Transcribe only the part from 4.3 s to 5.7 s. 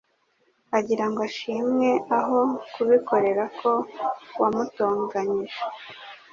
wamutonganyije